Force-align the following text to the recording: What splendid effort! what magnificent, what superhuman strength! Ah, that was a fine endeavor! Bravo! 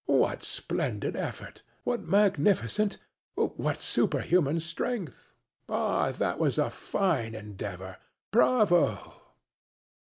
What 0.07 0.41
splendid 0.41 1.15
effort! 1.15 1.61
what 1.83 2.01
magnificent, 2.01 2.97
what 3.35 3.79
superhuman 3.79 4.59
strength! 4.59 5.35
Ah, 5.69 6.11
that 6.13 6.39
was 6.39 6.57
a 6.57 6.71
fine 6.71 7.35
endeavor! 7.35 7.97
Bravo! 8.31 9.13